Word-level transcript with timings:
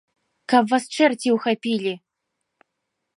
Каб 0.53 0.63
вас 0.71 0.87
чэрці 0.95 1.35
ўхапілі! 1.37 1.93